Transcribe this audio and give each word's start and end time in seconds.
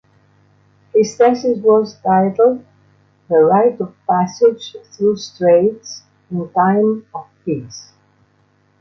His 0.95 1.15
thesis 1.15 1.59
was 1.59 1.95
titled 2.01 2.65
"The 3.29 3.35
right 3.35 3.79
of 3.79 3.93
passage 4.09 4.75
through 4.93 5.17
straits 5.17 6.01
in 6.31 6.49
time 6.53 7.05
of 7.13 7.27
peace". 7.45 7.91